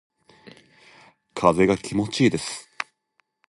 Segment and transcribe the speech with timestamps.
[1.35, 2.67] 風が気持ちいいです。